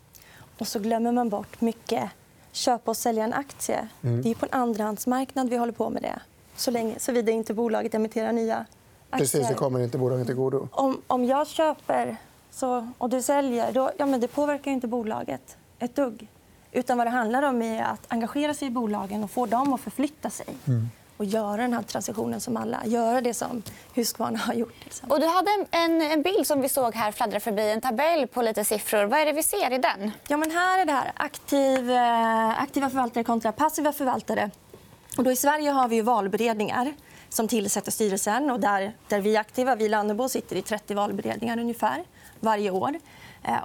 Och 0.59 0.67
så 0.67 0.79
glömmer 0.79 1.11
man 1.11 1.29
bort 1.29 1.61
mycket. 1.61 2.09
Köpa 2.51 2.91
och 2.91 2.97
sälja 2.97 3.23
en 3.23 3.33
aktie. 3.33 3.87
Det 4.01 4.29
är 4.31 4.35
på 4.35 4.45
en 4.45 4.51
andrahandsmarknad 4.61 5.49
vi 5.49 5.57
håller 5.57 5.73
på 5.73 5.89
med 5.89 6.01
det. 6.01 6.19
Så 6.55 6.71
länge, 6.71 6.99
såvida 6.99 7.31
inte 7.31 7.53
bolaget 7.53 7.93
emitterar 7.93 8.31
nya 8.31 8.55
aktier. 9.09 9.19
Precis, 9.19 9.47
det 9.47 9.53
kommer 9.53 9.79
inte 9.79 9.97
bolagen 9.97 10.25
till 10.25 10.35
godo. 10.35 10.67
Om, 10.71 11.01
om 11.07 11.25
jag 11.25 11.47
köper 11.47 12.17
så, 12.51 12.91
och 12.97 13.09
du 13.09 13.21
säljer, 13.21 13.71
då, 13.71 13.91
ja, 13.97 14.05
men 14.05 14.19
det 14.19 14.27
påverkar 14.27 14.71
ju 14.71 14.75
inte 14.75 14.87
bolaget 14.87 15.57
ett 15.79 15.95
dugg. 15.95 16.27
Utan 16.75 16.97
vad 16.97 17.07
det 17.07 17.11
handlar 17.11 17.43
om 17.43 17.61
är 17.61 17.83
att 17.83 18.01
engagera 18.07 18.53
sig 18.53 18.67
i 18.67 18.71
bolagen 18.71 19.23
och 19.23 19.31
få 19.31 19.45
dem 19.45 19.73
att 19.73 19.81
förflytta 19.81 20.29
sig. 20.29 20.45
Och 21.17 21.25
göra 21.25 21.61
den 21.61 21.73
här 21.73 21.81
transitionen 21.81 22.39
som 22.39 22.57
alla. 22.57 22.85
Göra 22.85 23.21
det 23.21 23.33
som 23.33 23.63
Husqvarna 23.93 24.37
har 24.37 24.53
gjort. 24.53 24.85
exempel. 24.85 25.11
Och 25.11 25.19
du 25.19 25.27
hade 25.27 25.51
en, 25.71 26.01
en, 26.01 26.21
bild 26.21 26.47
som 26.47 26.61
vi 26.61 26.69
såg 26.69 26.95
här 26.95 27.11
fladdra 27.11 27.39
förbi, 27.39 27.71
en 27.71 27.81
tabell 27.81 28.27
på 28.27 28.41
lite 28.41 28.63
siffror. 28.63 29.05
Vad 29.05 29.19
är 29.19 29.25
det 29.25 29.33
vi 29.33 29.43
ser 29.43 29.73
i 29.73 29.77
den? 29.77 30.11
Ja, 30.27 30.37
men 30.37 30.51
här 30.51 30.81
är 30.81 30.85
det 30.85 30.91
här 30.91 31.11
aktiv, 31.15 31.91
eh, 31.91 32.61
aktiva 32.61 32.89
förvaltare 32.89 33.23
kontra 33.23 33.51
passiva 33.51 33.91
förvaltare. 33.91 34.49
Och 35.17 35.23
då 35.23 35.31
I 35.31 35.35
Sverige 35.35 35.69
har 35.69 35.87
vi 35.87 35.95
ju 35.95 36.01
valberedningar 36.01 36.93
som 37.29 37.47
tillsätter 37.47 37.91
styrelsen. 37.91 38.51
Och 38.51 38.59
där, 38.59 38.93
där 39.07 39.19
vi 39.19 39.35
är 39.35 39.39
aktiva, 39.39 39.75
vi 39.75 39.85
i 39.85 39.89
Lannebo, 39.89 40.29
sitter 40.29 40.55
i 40.55 40.61
30 40.61 40.93
valberedningar 40.93 41.59
ungefär 41.59 42.03
varje 42.39 42.71
år 42.71 42.99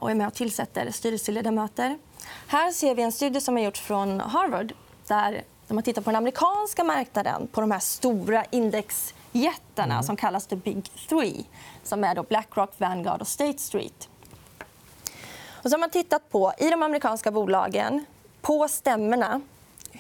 och 0.00 0.10
är 0.10 0.14
med 0.14 0.26
och 0.26 0.34
tillsätter 0.34 0.90
styrelseledamöter. 0.90 1.98
Här 2.46 2.70
ser 2.70 2.94
vi 2.94 3.02
en 3.02 3.12
studie 3.12 3.40
som 3.40 3.56
har 3.56 3.62
gjorts 3.62 3.80
från 3.80 4.20
Harvard 4.20 4.72
där 5.06 5.42
de 5.68 5.76
har 5.76 5.82
tittat 5.82 6.04
på 6.04 6.10
den 6.10 6.16
amerikanska 6.16 6.84
marknaden 6.84 7.48
på 7.52 7.60
de 7.60 7.70
här 7.70 7.78
stora 7.78 8.44
indexjättarna 8.50 10.02
som 10.02 10.16
kallas 10.16 10.46
the 10.46 10.56
big 10.56 10.90
three 11.08 11.44
som 11.82 12.04
är 12.04 12.14
då 12.14 12.22
Blackrock, 12.22 12.70
Vanguard 12.78 13.20
och 13.20 13.28
State 13.28 13.58
Street. 13.58 14.08
Och 15.62 15.70
så 15.70 15.76
har 15.76 15.80
man 15.80 15.90
tittat 15.90 16.30
på, 16.30 16.52
i 16.58 16.70
de 16.70 16.82
amerikanska 16.82 17.30
bolagen, 17.30 18.04
på 18.40 18.68
stämmorna 18.68 19.40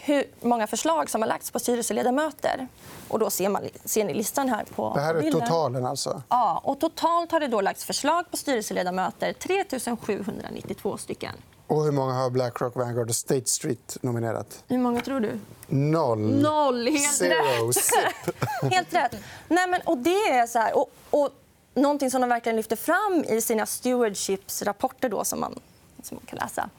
hur 0.02 0.24
många 0.40 0.66
förslag 0.66 1.10
som 1.10 1.22
har 1.22 1.28
lagts 1.28 1.50
på 1.50 1.58
styrelseledamöter. 1.58 2.68
Och 3.08 3.18
då 3.18 3.30
ser, 3.30 3.48
man, 3.48 3.62
ser 3.84 4.04
ni 4.04 4.14
listan 4.14 4.48
här 4.48 4.64
på 4.74 4.92
Det 4.94 5.00
här 5.00 5.14
är 5.14 5.20
bilden. 5.22 5.40
totalen. 5.40 5.86
alltså. 5.86 6.22
Ja, 6.28 6.60
och 6.64 6.80
totalt 6.80 7.32
har 7.32 7.40
det 7.40 7.48
då 7.48 7.60
lagts 7.60 7.84
förslag 7.84 8.30
på 8.30 8.36
styrelseledamöter, 8.36 9.32
3 9.32 9.64
792 9.96 10.96
stycken. 10.98 11.32
Och 11.66 11.84
hur 11.84 11.92
många 11.92 12.12
har 12.12 12.30
Blackrock, 12.30 12.76
Vanguard 12.76 13.08
och 13.08 13.14
State 13.14 13.46
Street 13.46 13.96
nominerat? 14.00 14.64
Hur 14.68 14.78
många 14.78 15.00
tror 15.00 15.20
du? 15.20 15.38
Noll. 15.66 16.18
Noll. 16.42 16.86
Helt 16.86 17.14
Zero. 17.14 17.66
rätt. 17.68 18.72
Helt 18.72 18.94
rätt. 18.94 19.14
Nej, 19.48 19.68
men, 19.68 19.80
och 19.80 19.98
det 19.98 20.10
är 20.10 20.46
så 20.46 20.58
här, 20.58 20.76
och, 20.78 20.90
och 21.10 21.28
någonting 21.74 22.10
som 22.10 22.20
de 22.20 22.30
verkligen 22.30 22.56
lyfter 22.56 22.76
fram 22.76 23.24
i 23.28 23.40
sina 23.40 23.66
stewardshipsrapporter 23.66 25.24
som, 25.24 25.40
man, 25.40 25.60
som 26.02 26.14
man 26.16 26.26
kan 26.26 26.38
läsa 26.38 26.70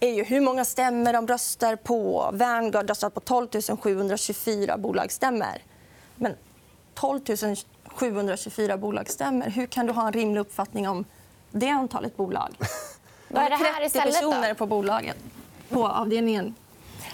är 0.00 0.12
ju 0.12 0.24
hur 0.24 0.40
många 0.40 0.64
stämmer 0.64 1.12
de 1.12 1.28
röstar 1.28 1.76
på. 1.76 2.30
Vanguard 2.32 2.88
röstar 2.88 3.10
på 3.10 3.20
12 3.20 3.48
724 3.80 4.78
bolagsstämmer. 4.78 5.62
Men 6.16 6.34
12 6.94 7.20
724 7.86 8.76
bolagsstämmer, 8.76 9.50
hur 9.50 9.66
kan 9.66 9.86
du 9.86 9.92
ha 9.92 10.06
en 10.06 10.12
rimlig 10.12 10.40
uppfattning 10.40 10.88
om 10.88 11.04
det 11.50 11.68
antalet 11.68 12.16
bolag? 12.16 12.54
Vad 13.28 13.42
är 13.42 13.50
det 13.50 13.56
här 13.56 13.74
30 13.74 13.86
istället 13.86 14.22
då? 14.22 14.30
personer 14.30 14.54
på 14.54 14.66
bolaget, 14.66 15.16
på 15.68 15.88
avdelningen. 15.88 16.54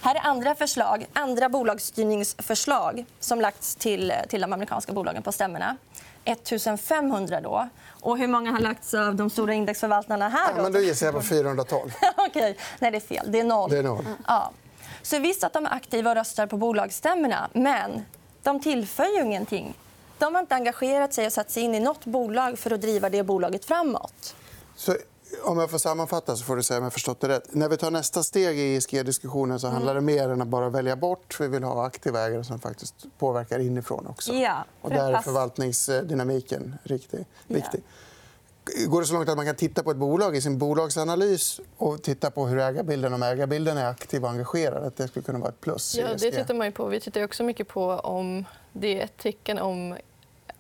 Här 0.03 0.15
är 0.15 0.21
andra 0.21 0.55
förslag, 0.55 1.07
andra 1.13 1.49
bolagsstyrningsförslag 1.49 3.05
som 3.21 3.41
lagts 3.41 3.77
till, 3.77 4.13
till 4.29 4.41
de 4.41 4.53
amerikanska 4.53 4.93
bolagen 4.93 5.23
på 5.23 5.33
stämmorna. 5.33 5.77
1500 6.25 7.41
då. 7.41 7.69
Och 8.01 8.19
hur 8.19 8.27
många 8.27 8.51
har 8.53 8.59
lagts 8.61 8.95
av 8.95 9.15
de 9.15 9.31
stora 9.31 9.55
indexförvaltarna 9.55 10.29
här? 10.29 10.49
Ja, 10.51 10.57
Då? 10.57 10.63
men 10.63 10.73
då 10.73 10.81
gissar 10.81 11.07
jag 11.07 11.15
på 11.15 11.23
412. 11.23 11.93
Okej, 12.17 12.57
nej 12.79 12.91
det 12.91 12.99
är 12.99 13.01
fel. 13.01 13.33
Det 13.33 13.41
är 13.41 13.45
noll. 13.45 13.71
Det 13.71 13.79
är 13.79 13.83
noll. 13.83 14.05
Ja. 14.27 14.51
Så 15.03 15.19
visst 15.19 15.45
att 15.45 15.53
de 15.53 15.67
är 15.67 15.71
aktiva 15.75 16.11
och 16.11 16.17
röstar 16.17 16.47
på 16.47 16.57
bolagsstämmorna, 16.57 17.49
men 17.53 18.05
de 18.43 18.61
tillför 18.61 19.05
ju 19.17 19.23
ingenting. 19.25 19.75
De 20.19 20.35
har 20.35 20.43
inte 20.43 20.55
engagerat 20.55 21.15
sig 21.15 21.27
och 21.27 21.33
satt 21.33 21.51
sig 21.51 21.63
in 21.63 21.75
i 21.75 21.81
nåt 21.81 22.05
bolag 22.05 22.59
för 22.59 22.71
att 22.71 22.81
driva 22.81 23.11
det 23.11 23.23
bolaget 23.23 23.65
framåt. 23.65 24.35
Så 24.77 24.97
om 25.43 25.59
jag 25.59 25.71
får 25.71 25.79
sammanfatta 25.79 26.37
så 26.37 26.45
får 26.45 26.57
du 26.57 26.63
säga 26.63 26.79
om 26.79 26.85
jag 26.85 26.93
förstått 26.93 27.21
det 27.21 27.29
rätt. 27.29 27.55
När 27.55 27.69
vi 27.69 27.77
tar 27.77 27.91
nästa 27.91 28.23
steg 28.23 28.59
i 28.59 28.77
ESG-diskussionen 28.77 29.61
så 29.61 29.69
handlar 29.69 29.95
det 29.95 30.01
mer 30.01 30.29
än 30.29 30.43
att 30.43 30.49
bara 30.49 30.69
välja 30.69 30.97
bort. 30.97 31.41
Vi 31.41 31.49
vill 31.49 31.63
ha 31.63 31.87
aktiva 31.87 32.21
ägare 32.21 32.45
som 32.45 32.59
faktiskt 32.59 32.95
påverkar 33.19 33.59
inifrån 33.59 34.07
också. 34.07 34.33
Ja, 34.33 34.65
och 34.81 34.91
där 34.91 35.13
är 35.13 35.19
förvaltningsdynamiken 35.23 36.79
riktig, 36.83 37.27
viktig. 37.47 37.83
Går 38.87 39.01
det 39.01 39.07
så 39.07 39.15
långt 39.15 39.29
att 39.29 39.37
man 39.37 39.47
kan 39.47 39.55
titta 39.55 39.83
på 39.83 39.91
ett 39.91 39.97
bolag 39.97 40.37
i 40.37 40.41
sin 40.41 40.59
bolagsanalys 40.59 41.61
och 41.77 42.03
titta 42.03 42.31
på 42.31 42.47
hur 42.47 42.59
ägarbilden, 42.59 43.15
om 43.15 43.23
ägarbilden 43.23 43.79
är 43.79 43.87
aktiv 43.87 44.25
och 44.25 44.31
engagerad, 44.31 44.85
att 44.85 44.97
det 44.97 45.09
skulle 45.09 45.23
kunna 45.23 45.39
vara 45.39 45.49
ett 45.49 45.61
plus? 45.61 45.97
Ja, 45.99 46.07
det 46.19 46.31
tittar 46.31 46.55
man 46.55 46.67
ju 46.67 46.73
på. 46.73 46.87
Vi 46.87 47.01
tittar 47.01 47.25
också 47.25 47.43
mycket 47.43 47.69
på 47.69 47.91
om 47.91 48.45
det 48.73 49.01
är 49.01 49.05
ett 49.05 49.17
tecken 49.17 49.59
om 49.59 49.97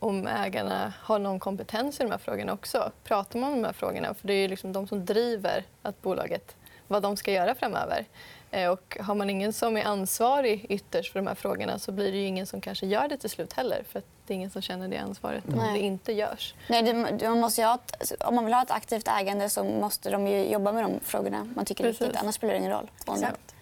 om 0.00 0.26
ägarna 0.26 0.92
har 1.00 1.18
någon 1.18 1.40
kompetens 1.40 2.00
i 2.00 2.02
de 2.02 2.10
här 2.10 2.18
frågorna 2.18 2.52
också. 2.52 2.92
Pratar 3.04 3.38
man 3.38 3.52
om 3.52 3.60
de 3.62 3.66
här 3.66 3.72
frågorna? 3.72 4.14
För 4.14 4.26
Det 4.28 4.34
är 4.34 4.48
liksom 4.48 4.72
de 4.72 4.86
som 4.88 5.04
driver 5.04 5.64
att 5.82 6.02
bolaget, 6.02 6.56
vad 6.88 7.02
de 7.02 7.16
ska 7.16 7.32
göra 7.32 7.54
framöver. 7.54 8.04
Eh, 8.50 8.70
Och 8.70 8.96
har 9.00 9.14
man 9.14 9.30
ingen 9.30 9.52
som 9.52 9.76
är 9.76 9.84
ansvarig 9.84 10.66
ytterst 10.68 11.12
för 11.12 11.18
de 11.20 11.26
här 11.26 11.34
frågorna 11.34 11.78
så 11.78 11.92
blir 11.92 12.12
det 12.12 12.18
ingen 12.18 12.46
som 12.46 12.60
kanske 12.60 12.86
gör 12.86 13.08
det 13.08 13.16
till 13.16 13.30
slut 13.30 13.52
heller. 13.52 13.82
För 13.88 14.02
det 14.26 14.32
är 14.32 14.36
ingen 14.36 14.50
som 14.50 14.62
känner 14.62 14.88
det 14.88 14.96
ansvaret 14.98 15.44
om 15.48 15.54
Nej. 15.54 15.72
det 15.80 15.86
inte 15.86 16.12
görs. 16.12 16.54
Nej, 16.68 16.82
det, 16.82 17.28
man 17.28 17.40
måste 17.40 17.62
ha 17.62 17.74
ett, 17.74 18.12
om 18.22 18.34
man 18.34 18.44
vill 18.44 18.54
ha 18.54 18.62
ett 18.62 18.70
aktivt 18.70 19.08
ägande 19.08 19.48
så 19.50 19.64
måste 19.64 20.10
de 20.10 20.26
ju 20.26 20.48
jobba 20.52 20.72
med 20.72 20.84
de 20.84 21.00
frågorna 21.02 21.44
man 21.56 21.64
tycker 21.64 21.84
är 21.84 21.88
Precis. 21.88 22.02
viktigt. 22.02 22.20
Annars 22.22 22.34
spelar 22.34 22.54
det 22.54 22.58
ingen 22.60 22.72
roll. 22.72 22.90
Exakt. 23.12 23.54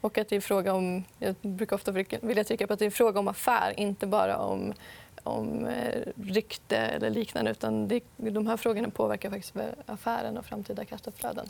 Och 0.00 0.18
att 0.18 0.28
det 0.28 0.36
är 0.36 0.40
fråga 0.40 0.74
om, 0.74 1.04
jag 1.18 1.34
brukar 1.42 1.76
ofta 1.76 1.92
vilja 2.20 2.44
trycka 2.44 2.66
på 2.66 2.72
att 2.72 2.78
det 2.78 2.82
är 2.84 2.86
en 2.86 2.92
fråga 2.92 3.20
om 3.20 3.28
affär, 3.28 3.74
inte 3.80 4.06
bara 4.06 4.36
om, 4.38 4.74
om 5.28 5.66
eh, 5.66 6.02
rykte 6.22 6.76
eller 6.76 7.10
liknande. 7.10 7.50
Utan 7.50 7.88
det, 7.88 8.00
de 8.16 8.46
här 8.46 8.56
frågorna 8.56 8.90
påverkar 8.90 9.30
faktiskt 9.30 9.54
affären 9.86 10.38
och 10.38 10.44
framtida 10.44 10.84
kassaflöden. 10.84 11.46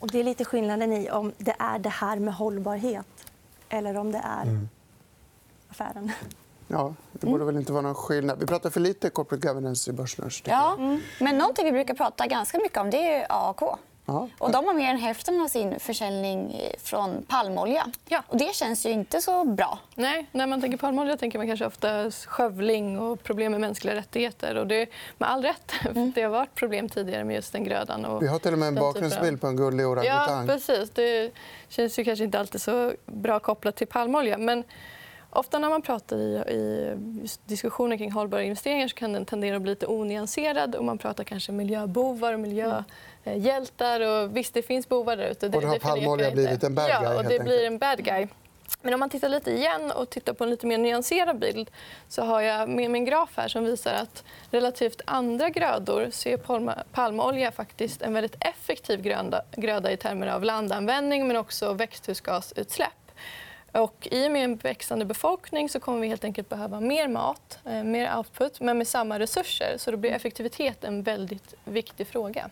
Och 0.00 0.08
det 0.10 0.20
är 0.20 0.24
lite 0.24 0.44
skillnaden 0.44 0.92
i 0.92 1.10
om 1.10 1.32
det 1.38 1.54
är 1.58 1.78
det 1.78 1.88
här 1.88 2.18
med 2.18 2.34
hållbarhet 2.34 3.06
eller 3.68 3.96
om 3.96 4.12
det 4.12 4.18
är 4.24 4.42
Mm. 4.42 4.68
affären. 5.68 6.12
Ja, 6.68 6.94
det 7.12 7.26
borde 7.26 7.44
väl 7.44 7.56
inte 7.56 7.72
vara 7.72 7.82
någon 7.82 7.94
skillnad. 7.94 8.38
Vi 8.40 8.46
pratar 8.46 8.70
för 8.70 8.80
lite 8.80 9.10
corporate 9.10 9.48
governance 9.48 9.90
i 9.90 9.92
Börslunch. 9.92 10.42
Ja, 10.46 10.76
men 11.20 11.38
någonting 11.38 11.64
vi 11.64 11.72
brukar 11.72 11.94
prata 11.94 12.26
ganska 12.26 12.58
mycket 12.58 12.78
om 12.78 12.90
det 12.90 13.14
är 13.14 13.26
AAK. 13.30 13.78
Ja. 14.06 14.28
Och 14.38 14.50
de 14.50 14.66
har 14.66 14.74
mer 14.74 14.90
än 14.90 14.96
hälften 14.98 15.40
av 15.40 15.48
sin 15.48 15.80
försäljning 15.80 16.60
från 16.82 17.22
palmolja. 17.28 17.86
Ja. 18.08 18.22
Och 18.28 18.36
det 18.38 18.54
känns 18.54 18.86
ju 18.86 18.90
inte 18.90 19.20
så 19.20 19.44
bra. 19.44 19.78
Nej, 19.94 20.26
när 20.32 20.46
man 20.46 20.60
tänker 20.60 20.78
palmolja 20.78 21.16
tänker 21.16 21.38
man 21.38 21.46
kanske 21.46 21.66
ofta 21.66 22.10
skövling 22.10 22.98
och 23.00 23.22
problem 23.22 23.52
med 23.52 23.60
mänskliga 23.60 23.94
rättigheter. 23.94 24.54
Och 24.56 24.66
det 24.66 24.82
är 24.82 24.88
med 25.18 25.30
all 25.30 25.42
rätt. 25.42 25.72
för 25.72 26.12
Det 26.14 26.22
har 26.22 26.30
varit 26.30 26.54
problem 26.54 26.88
tidigare 26.88 27.24
med 27.24 27.36
just 27.36 27.52
den 27.52 27.64
grödan. 27.64 28.04
Och 28.04 28.22
Vi 28.22 28.26
har 28.26 28.38
till 28.38 28.52
och 28.52 28.58
med 28.58 28.68
en 28.68 28.74
bakgrundsbild 28.74 29.40
på 29.40 29.46
en 29.46 29.56
gullig 29.56 29.84
Ja, 29.84 29.88
orangutang. 29.88 30.46
precis. 30.46 30.90
Det 30.90 31.30
känns 31.68 31.98
ju 31.98 32.04
kanske 32.04 32.24
inte 32.24 32.38
alltid 32.38 32.60
så 32.62 32.92
bra 33.06 33.40
kopplat 33.40 33.76
till 33.76 33.86
palmolja. 33.86 34.38
Men 34.38 34.64
ofta 35.30 35.58
när 35.58 35.68
man 35.68 35.82
pratar 35.82 36.16
i, 36.16 36.96
diskussioner 37.44 37.96
kring 37.96 38.12
hållbara 38.12 38.42
investeringar 38.42 38.88
så 38.88 38.94
kan 38.94 39.12
den 39.12 39.24
tendera 39.24 39.56
att 39.56 39.62
bli 39.62 39.70
lite 39.72 39.86
onyanserad. 39.86 40.74
Och 40.74 40.84
man 40.84 40.98
pratar 40.98 41.24
kanske 41.24 41.52
miljöbovar 41.52 42.32
och 42.32 42.40
miljöhjältar. 43.24 44.00
Och 44.00 44.36
visst, 44.36 44.54
det 44.54 44.62
finns 44.62 44.88
bovar 44.88 45.16
där 45.16 45.28
ute. 45.28 45.46
Och 45.46 45.52
då 45.52 45.68
har 45.68 45.78
palmolja 45.78 46.30
blivit 46.30 46.64
en 46.64 46.74
bad 46.74 46.90
ja, 46.90 47.00
guy, 47.00 47.08
och 47.08 47.14
helt 47.14 47.28
det 47.28 47.44
blir 47.44 47.66
en 47.66 47.78
bad 47.78 48.04
guy. 48.04 48.28
Men 48.82 48.94
om 48.94 49.00
man 49.00 49.10
tittar 49.10 49.28
lite 49.28 49.50
igen 49.50 49.90
och 49.90 50.10
tittar 50.10 50.32
på 50.32 50.44
en 50.44 50.50
lite 50.50 50.66
mer 50.66 50.78
nyanserad 50.78 51.38
bild 51.38 51.70
så 52.08 52.22
har 52.22 52.40
jag 52.40 52.68
med 52.68 52.90
mig 52.90 52.98
en 52.98 53.04
graf 53.04 53.30
här 53.36 53.48
som 53.48 53.64
visar 53.64 53.94
att 53.94 54.24
relativt 54.50 55.00
andra 55.04 55.50
grödor 55.50 56.08
så 56.10 56.28
är 56.28 56.36
palmolja 56.92 57.52
faktiskt 57.52 58.02
en 58.02 58.12
väldigt 58.12 58.36
effektiv 58.40 59.02
gröda, 59.02 59.42
gröda 59.56 59.92
i 59.92 59.96
termer 59.96 60.26
av 60.26 60.44
landanvändning 60.44 61.26
men 61.26 61.36
också 61.36 61.72
växthusgasutsläpp. 61.72 62.90
Och 63.72 64.08
I 64.10 64.26
och 64.28 64.32
med 64.32 64.44
en 64.44 64.56
växande 64.56 65.04
befolkning 65.04 65.68
så 65.68 65.80
kommer 65.80 66.00
vi 66.00 66.08
helt 66.08 66.24
enkelt 66.24 66.48
behöva 66.48 66.80
mer 66.80 67.08
mat, 67.08 67.58
eh, 67.64 67.84
mer 67.84 68.16
output, 68.16 68.60
men 68.60 68.78
med 68.78 68.88
samma 68.88 69.18
resurser. 69.18 69.74
Så 69.78 69.90
då 69.90 69.96
blir 69.96 70.10
effektivitet 70.10 70.84
en 70.84 71.02
väldigt 71.02 71.54
viktig 71.64 72.06
fråga. 72.06 72.50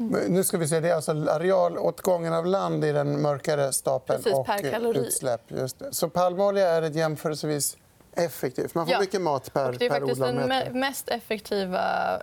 Men 0.00 0.20
Nu 0.34 0.44
ska 0.44 0.58
vi 0.58 0.68
se. 0.68 0.80
Det 0.80 0.88
är 0.90 0.94
alltså 0.94 1.10
arealåtgången 1.12 2.32
av 2.32 2.46
land 2.46 2.84
i 2.84 2.92
den 2.92 3.22
mörkare 3.22 3.72
stapeln 3.72 4.22
Precis, 4.22 4.38
och 4.38 4.46
kalori. 4.70 4.98
utsläpp. 4.98 5.40
Just 5.48 5.78
det. 5.78 5.94
Så 5.94 6.08
palmolja 6.08 6.68
är 6.68 6.82
ett 6.82 6.94
jämförelsevis 6.94 7.76
effektivt. 8.16 8.74
Man 8.74 8.86
får 8.86 8.92
Ja. 8.92 9.00
mycket 9.00 9.20
mat 9.20 9.52
per, 9.52 9.68
Och 9.68 9.78
det 9.78 9.86
är 9.86 9.90
faktiskt 9.90 10.20
den 10.20 10.78
mest 10.80 11.08
effektiva 11.08 11.82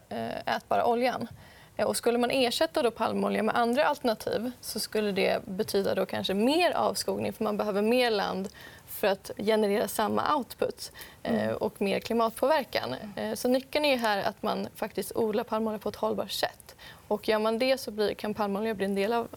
eh, 0.10 0.56
ätbara 0.56 0.86
oljan. 0.86 1.28
Eh, 1.78 1.86
Och 1.88 1.98
skulle 1.98 2.18
man 2.18 2.32
ersätta 2.32 2.82
då 2.84 2.92
palmolja 2.92 3.44
med 3.44 3.56
andra 3.58 3.86
alternativ 3.86 4.52
så 4.62 4.80
skulle 4.80 5.12
det 5.12 5.46
betyda 5.46 5.96
då 5.96 6.06
kanske 6.06 6.34
mer 6.34 6.72
avskogning 6.72 7.34
för 7.34 7.44
man 7.44 7.58
behöver 7.58 7.82
mer 7.82 8.12
land 8.12 8.50
för 8.88 9.08
att 9.08 9.32
generera 9.38 9.88
samma 9.88 10.36
output 10.36 10.92
eh, 11.24 11.52
och 11.52 11.82
mer 11.82 12.00
klimatpåverkan. 12.00 12.96
Eh, 13.16 13.34
Så 13.34 13.48
nyckeln 13.48 13.86
är 13.86 13.98
här 13.98 14.24
att 14.24 14.44
man 14.44 14.68
faktiskt 14.76 15.12
odlar 15.16 15.44
palmolja 15.44 15.80
på 15.80 15.90
ett 15.90 15.96
hållbart 15.96 16.32
sätt. 16.32 16.76
Och 17.08 17.28
gör 17.30 17.40
man 17.40 17.60
det 17.60 17.78
så 17.78 17.92
blir, 17.92 18.14
kan 18.14 18.34
palmolja 18.34 18.74
bli 18.74 18.86
en 18.86 18.96
del 18.96 19.14
av 19.14 19.28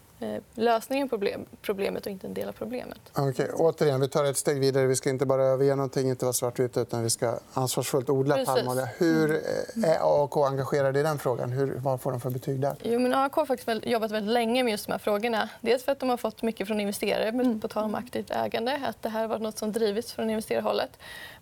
lösningen 0.55 1.09
på 1.09 1.11
problem, 1.11 1.47
problemet 1.63 2.07
och 2.07 2.13
inte 2.13 2.27
en 2.27 2.35
del 2.35 2.49
av 2.49 2.53
problemet. 2.53 2.99
Okej, 3.13 3.51
återigen, 3.55 4.01
vi 4.01 4.09
tar 4.09 4.25
ett 4.25 4.37
steg 4.37 4.61
vidare. 4.61 4.87
Vi 4.87 4.97
ska 4.97 5.11
inte 5.11 5.27
bara 5.27 5.45
överge 5.45 5.77
någonting, 5.77 6.09
inte 6.09 6.25
vara 6.25 6.33
svartvit, 6.33 6.77
utan 6.77 7.03
vi 7.03 7.11
ska 7.11 7.39
ansvarsfullt 7.53 8.11
odla 8.11 8.45
palmolja. 8.45 8.89
Hur 8.99 9.35
eh, 9.35 9.91
är 9.91 9.99
AAK 10.01 10.37
engagerade 10.37 11.01
i 11.01 11.03
den 11.03 11.19
frågan? 11.19 11.53
Hur, 11.53 11.75
vad 11.75 12.01
får 12.01 12.11
de 12.11 12.21
för 12.21 12.31
betyg 12.31 12.61
där? 12.61 12.77
Jo, 12.83 12.99
men 12.99 13.15
AAK 13.15 13.33
har 13.33 13.47
faktiskt 13.47 13.87
jobbat 13.87 14.11
väldigt 14.11 14.33
länge 14.33 14.65
med 14.65 14.71
just 14.71 14.87
de 14.87 14.93
här 14.93 14.99
frågorna. 14.99 15.49
Dels 15.61 15.85
för 15.85 15.93
att 15.93 16.01
de 16.01 16.09
har 16.09 16.17
fått 16.17 16.43
mycket 16.43 16.67
från 16.67 16.81
investerare, 16.81 17.33
men 17.33 17.61
på 17.61 17.69
tal 17.69 17.85
om 17.85 17.95
aktivt 17.95 18.31
ägande. 18.31 18.81
Att 18.87 19.03
det 19.03 19.09
här 19.09 19.27
varit 19.27 19.43
något 19.43 19.59
som 19.59 19.73
drivits 19.73 20.13
från 20.13 20.31
investerarhållet. 20.31 20.91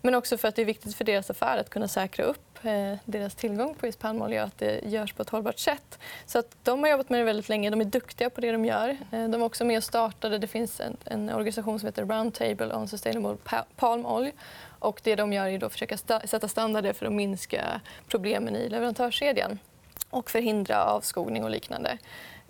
Men 0.01 0.15
också 0.15 0.37
för 0.37 0.47
att 0.47 0.55
det 0.55 0.61
är 0.61 0.65
viktigt 0.65 0.95
för 0.95 1.05
deras 1.05 1.29
affär 1.29 1.57
att 1.57 1.69
kunna 1.69 1.87
säkra 1.87 2.25
upp 2.25 2.65
eh, 2.65 2.97
deras 3.05 3.35
tillgång 3.35 3.75
på 3.75 3.85
just 3.85 3.99
palmolja 3.99 4.41
och 4.41 4.47
att 4.47 4.57
det 4.57 4.81
görs 4.83 5.13
på 5.13 5.21
ett 5.21 5.29
hållbart 5.29 5.59
sätt. 5.59 5.99
Så 6.25 6.39
att 6.39 6.55
de 6.63 6.79
har 6.79 6.89
jobbat 6.89 7.09
med 7.09 7.19
det 7.19 7.23
väldigt 7.23 7.49
länge. 7.49 7.69
De 7.69 7.81
är 7.81 7.85
duktiga 7.85 8.29
på 8.29 8.41
det 8.41 8.51
de 8.51 8.65
gör. 8.69 8.89
Eh, 9.11 9.29
de 9.29 9.39
var 9.39 9.45
också 9.45 9.65
med 9.65 9.77
och 9.77 9.83
startade. 9.83 10.37
Det 10.37 10.47
finns 10.47 10.79
en, 10.79 10.97
en 11.05 11.29
organisation 11.29 11.79
som 11.79 11.85
heter 11.87 12.05
Roundtable 12.05 12.73
on 12.75 12.87
Sustainable 12.87 13.37
Palm 13.75 14.05
Oil. 14.05 14.31
Och 14.79 15.01
det 15.03 15.15
de 15.15 15.33
gör 15.33 15.45
är 15.47 15.63
att 15.63 15.71
försöka 15.71 15.95
sta- 15.95 16.27
sätta 16.27 16.47
standarder 16.47 16.93
för 16.93 17.05
att 17.05 17.13
minska 17.13 17.81
problemen 18.07 18.55
i 18.55 18.69
leverantörskedjan 18.69 19.59
och 20.09 20.29
förhindra 20.29 20.85
avskogning 20.85 21.43
och 21.43 21.49
liknande. 21.49 21.97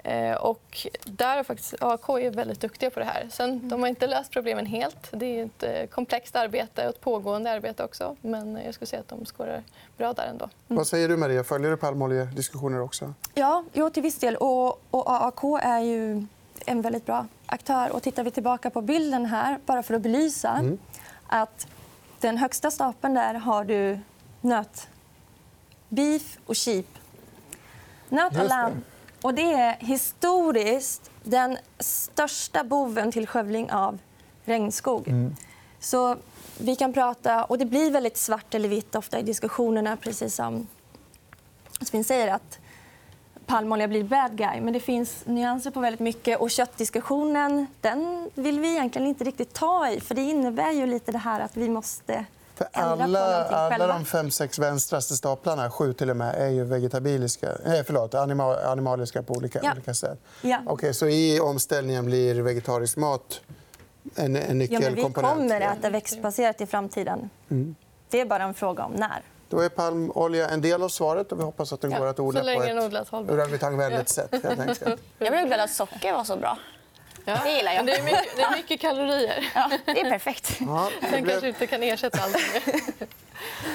Eh, 0.04 0.34
Och 0.34 0.88
där 1.06 1.38
är 1.38 1.44
faktiskt 1.44 1.74
AAK 1.84 2.10
är 2.10 2.32
väldigt 2.32 2.60
duktiga 2.62 2.90
på 2.90 3.00
det 3.00 3.06
här. 3.06 3.28
Sen, 3.32 3.70
de 3.70 3.82
har 3.82 3.88
inte 3.88 4.08
löst 4.08 4.32
problemen 4.32 4.66
helt. 4.66 5.08
Det 5.12 5.26
är 5.40 5.46
ett 5.46 5.64
eh, 5.64 5.86
komplext 5.88 6.36
arbete 6.36 6.84
och 6.84 6.90
ett 6.96 7.02
pågående 7.02 7.52
arbete 7.52 7.84
också. 7.84 8.16
Men 8.22 8.60
jag 8.66 8.74
skulle 8.74 8.88
säga 8.88 9.00
att 9.00 9.08
de 9.08 9.26
skårar 9.26 9.64
bra 9.98 10.14
där 10.14 10.28
ändå. 10.28 10.50
Vad 10.68 10.88
säger 10.88 11.08
du, 11.10 11.18
Maria? 11.18 11.44
Följer 11.44 11.72
du 11.72 11.78
palmoljediskussioner 11.78 12.82
också? 12.82 13.14
Ja, 13.34 13.64
jo, 13.74 13.90
till 13.90 14.04
viss 14.04 14.18
del. 14.20 14.36
Och, 14.36 14.82
och 14.92 15.10
AAK 15.12 15.44
är 15.62 15.80
ju 15.80 16.26
en 16.66 16.82
väldigt 16.82 17.06
bra 17.06 17.26
aktör. 17.46 17.92
Och 17.92 18.04
tittar 18.04 18.24
vi 18.24 18.32
tillbaka 18.32 18.70
på 18.70 18.82
bilden 18.82 19.26
här, 19.26 19.60
bara 19.66 19.84
för 19.84 19.94
att 19.94 20.02
belysa 20.02 20.64
att 21.28 21.68
den 22.20 22.38
högsta 22.38 22.72
stapeln 22.72 23.14
där 23.14 23.34
har 23.34 23.64
du 23.64 24.00
nöt, 24.42 24.88
beef 25.90 26.38
och 26.46 26.58
sheep. 26.58 26.86
Nöt 28.10 28.38
och 29.22 29.34
det. 29.34 29.54
är 29.54 29.78
historiskt 29.80 31.12
den 31.24 31.58
största 31.80 32.64
boven 32.64 33.12
till 33.12 33.28
skövling 33.28 33.72
av 33.72 33.98
regnskog. 34.46 35.14
Så 35.80 36.16
vi 36.58 36.76
kan 36.76 36.94
prata, 36.94 37.44
och 37.44 37.58
det 37.58 37.66
blir 37.66 37.92
väldigt 37.92 38.18
svart 38.18 38.56
eller 38.56 38.70
vitt 38.70 38.96
ofta 38.96 39.20
i 39.20 39.24
diskussionerna, 39.24 39.98
precis 39.98 40.36
som 40.36 40.68
Sven 41.82 42.04
säger 42.04 42.34
att 42.34 42.60
palmolja 43.46 43.88
blir 43.88 44.04
bad 44.04 44.38
guy. 44.38 44.62
Men 44.62 44.74
det 44.74 44.80
finns 44.80 45.26
nyanser 45.26 45.72
på 45.72 45.80
väldigt 45.80 46.00
mycket. 46.00 46.40
Och 46.40 46.52
köttdiskussionen 46.52 47.68
den 47.82 48.30
vill 48.36 48.60
vi 48.60 48.72
egentligen 48.72 49.08
inte 49.08 49.24
riktigt 49.24 49.54
ta 49.54 49.90
i. 49.90 50.00
För 50.00 50.16
Det 50.16 50.22
innebär 50.22 50.72
ju 50.72 50.86
lite 50.86 51.12
det 51.12 51.18
här 51.18 51.40
att 51.40 51.58
vi 51.58 51.70
måste 51.70 52.26
För 52.60 52.68
alla, 52.74 53.44
alla 53.46 53.88
de 53.88 54.06
fem, 54.06 54.32
sex 54.32 54.60
vänstraste 54.60 55.16
staplarna, 55.16 55.72
sju 55.72 55.94
till 55.94 56.10
och 56.10 56.18
med, 56.18 56.36
är 56.36 56.48
ju 56.50 56.64
vegetabiliska, 56.64 57.48
eh, 57.66 57.84
förlåt, 57.86 58.14
anima, 58.14 58.56
animaliska 58.58 59.24
på 59.24 59.34
olika, 59.34 59.60
Ja. 59.64 59.72
olika 59.72 59.94
sätt. 59.94 60.20
Ja. 60.42 60.58
Okej, 60.68 60.94
så 60.94 61.08
i 61.08 61.40
omställningen 61.40 62.06
blir 62.06 62.42
vegetarisk 62.42 62.98
mat 62.98 63.42
en, 64.16 64.36
en 64.36 64.42
Ja, 64.42 64.48
men 64.48 64.58
vi 64.60 64.66
nyckelkomponent? 64.90 65.36
kommer 65.38 65.62
äta 65.62 65.90
växtbaserat 65.90 66.62
i 66.62 66.66
framtiden. 66.66 67.30
Mm. 67.50 67.76
Det 68.10 68.22
är 68.22 68.26
bara 68.26 68.44
en 68.44 68.54
fråga 68.54 68.84
om 68.86 68.92
när. 68.92 69.22
Då 69.50 69.60
är 69.60 69.70
palmolja 69.70 70.50
en 70.50 70.62
del 70.62 70.84
av 70.84 70.90
svaret 70.90 71.32
och 71.32 71.40
vi 71.40 71.44
hoppas 71.44 71.74
att 71.74 71.82
den 71.82 71.92
Ja, 71.92 72.00
går 72.00 72.08
att 72.08 72.20
odla 72.20 72.40
så 72.40 72.46
länge 72.46 72.90
på 72.90 73.18
ett 73.18 73.30
orangutangvänligt 73.30 74.10
sätt. 74.10 74.46
Enkelt. 74.46 74.84
Jag 75.20 75.32
blev 75.32 75.48
glad 75.48 75.60
att 75.60 75.72
socker 75.72 76.14
var 76.14 76.24
så 76.24 76.36
bra. 76.38 76.58
Ja. 77.30 77.40
Det 77.44 77.52
gillar 77.52 77.72
jag. 77.72 77.86
Men 77.86 77.86
det, 77.86 78.00
är 78.00 78.04
mycket, 78.04 78.36
det 78.36 78.42
är 78.42 78.58
mycket 78.58 78.82
kalorier. 78.82 79.52
Ja, 79.56 79.72
det 79.86 80.02
är 80.02 80.10
perfekt. 80.10 80.58
Ja, 80.60 80.90
det 81.02 81.08
Den 81.12 81.24
blev... 81.24 81.34
kanske 81.34 81.48
inte 81.48 81.68
kan 81.68 81.84
ersätta 81.84 82.22
allting. 82.22 82.42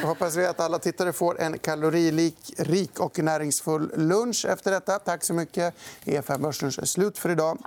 Jag 0.00 0.08
hoppas 0.08 0.36
vi 0.36 0.46
att 0.46 0.60
alla 0.60 0.78
tittare 0.78 1.12
får 1.12 1.40
en 1.40 1.58
kaloririk 1.58 2.54
rik 2.58 3.00
och 3.00 3.18
näringsfull 3.18 3.92
lunch 3.96 4.44
efter 4.48 4.70
detta. 4.70 4.98
Tack 4.98 5.24
så 5.24 5.34
mycket. 5.34 5.74
EFN 6.04 6.42
Börslunch 6.42 6.78
är 6.78 6.86
slut 6.86 7.18
för 7.18 7.30
idag. 7.30 7.58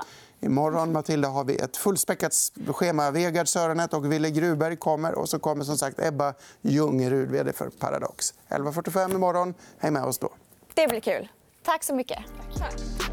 Imorgon 0.41 0.91
Matilda, 0.91 1.27
har 1.27 1.43
vi 1.43 1.55
ett 1.55 1.77
fullspäckat 1.77 2.33
schema. 2.67 3.11
Vegard 3.11 3.47
Sörenet 3.47 3.93
och 3.93 4.11
Ville 4.11 4.29
Gruberg 4.29 4.75
kommer. 4.75 5.15
Och 5.15 5.29
så 5.29 5.39
kommer 5.39 5.63
som 5.63 5.77
sagt 5.77 5.99
Ebba 5.99 6.33
Ljungerud, 6.61 7.31
vd 7.31 7.53
för 7.53 7.69
Paradox. 7.69 8.33
11.45 8.49 9.15
imorgon. 9.15 9.53
Häng 9.77 9.93
med 9.93 10.03
oss 10.03 10.17
då. 10.17 10.29
Det 10.73 10.87
blir 10.87 10.99
kul. 10.99 11.27
Tack 11.63 11.83
så 11.83 11.93
mycket. 11.95 12.19
Tack. 12.57 13.06